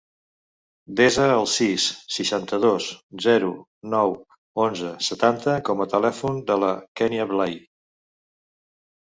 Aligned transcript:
Desa 0.99 1.25
el 1.33 1.43
sis, 1.55 1.83
seixanta-dos, 2.15 2.87
zero, 3.25 3.51
nou, 3.95 4.15
onze, 4.65 4.95
setanta 5.09 5.55
com 5.69 5.85
a 5.87 5.89
telèfon 5.93 6.41
de 6.51 6.59
la 6.65 6.73
Kènia 7.03 7.29
Blay. 7.35 7.57